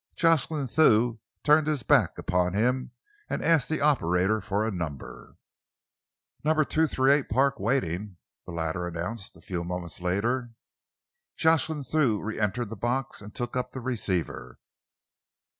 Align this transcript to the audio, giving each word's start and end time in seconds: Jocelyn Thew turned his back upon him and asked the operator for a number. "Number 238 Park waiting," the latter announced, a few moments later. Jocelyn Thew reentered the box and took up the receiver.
Jocelyn 0.15 0.65
Thew 0.65 1.19
turned 1.43 1.67
his 1.67 1.83
back 1.83 2.17
upon 2.17 2.55
him 2.55 2.89
and 3.29 3.43
asked 3.43 3.69
the 3.69 3.81
operator 3.81 4.41
for 4.41 4.65
a 4.65 4.71
number. 4.71 5.35
"Number 6.43 6.63
238 6.65 7.29
Park 7.29 7.59
waiting," 7.59 8.17
the 8.47 8.51
latter 8.51 8.87
announced, 8.87 9.37
a 9.37 9.41
few 9.41 9.63
moments 9.63 10.01
later. 10.01 10.53
Jocelyn 11.37 11.83
Thew 11.83 12.19
reentered 12.19 12.69
the 12.71 12.75
box 12.75 13.21
and 13.21 13.35
took 13.35 13.55
up 13.55 13.73
the 13.73 13.79
receiver. 13.79 14.57